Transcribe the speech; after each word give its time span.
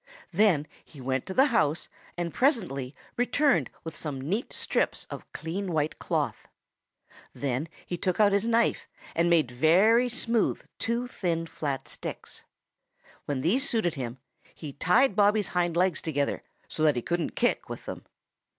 Then 0.31 0.65
he 0.83 0.99
went 0.99 1.27
to 1.27 1.33
the 1.35 1.45
house 1.53 1.87
and 2.17 2.33
presently 2.33 2.95
returned 3.17 3.69
with 3.83 3.95
some 3.95 4.19
neat 4.19 4.51
strips 4.51 5.05
of 5.11 5.31
clean 5.31 5.71
white 5.71 5.99
cloth. 5.99 6.47
Then 7.35 7.67
he 7.85 7.97
took 7.97 8.19
out 8.19 8.31
his 8.31 8.47
knife 8.47 8.87
and 9.13 9.29
made 9.29 9.51
very 9.51 10.09
smooth 10.09 10.63
two 10.79 11.05
thin, 11.05 11.45
flat 11.45 11.87
sticks. 11.87 12.43
When 13.25 13.41
these 13.41 13.69
suited 13.69 13.93
him, 13.93 14.17
he 14.55 14.73
tied 14.73 15.15
Bobby's 15.15 15.49
hind 15.49 15.77
legs 15.77 16.01
together 16.01 16.41
so 16.67 16.81
that 16.81 16.95
he 16.95 17.03
couldn't 17.03 17.35
kick 17.35 17.69
with 17.69 17.85
them. 17.85 18.03